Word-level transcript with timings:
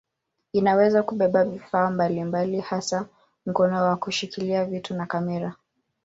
Inaweza 0.53 1.03
kubeba 1.03 1.43
vifaa 1.43 1.89
mbalimbali 1.89 2.59
hasa 2.61 3.07
mkono 3.45 3.83
wa 3.83 3.95
kushikilia 3.97 4.65
vitu 4.65 4.93
na 4.93 5.05
kamera. 5.05 5.55